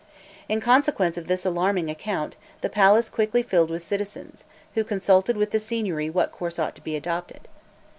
In 0.49 0.61
consequence 0.61 1.15
of 1.15 1.27
this 1.27 1.45
alarming 1.45 1.87
account, 1.87 2.35
the 2.61 2.69
palace 2.69 3.05
as 3.05 3.09
quickly 3.11 3.43
filled 3.43 3.69
with 3.69 3.83
citizens, 3.85 4.45
who 4.73 4.83
consulted 4.83 5.37
with 5.37 5.51
the 5.51 5.59
Signory 5.59 6.09
what 6.09 6.31
course 6.31 6.57
ought 6.57 6.73
to 6.73 6.83
be 6.83 6.95
adopted. 6.95 7.47